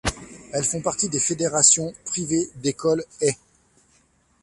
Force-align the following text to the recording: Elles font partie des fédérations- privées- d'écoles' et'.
Elles 0.51 0.63
font 0.65 0.81
partie 0.81 1.09
des 1.09 1.19
fédérations- 1.19 1.93
privées- 2.05 2.49
d'écoles' 2.63 3.05
et'. 3.21 3.37